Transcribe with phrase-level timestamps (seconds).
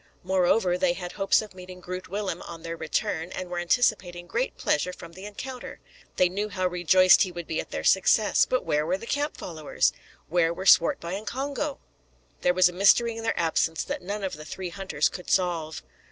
[0.23, 4.57] Moreover, they had hopes of meeting Groot Willem on their return, and were anticipating great
[4.57, 5.79] pleasure from the encounter.
[6.15, 8.47] They knew how rejoiced he would be at their success.
[8.47, 9.93] But where were the camp followers?
[10.27, 11.77] Where were Swartboy and Congo?
[12.41, 15.83] There was a mystery in their absence that none of the three hunters could solve.